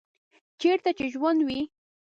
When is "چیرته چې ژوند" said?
0.59-1.39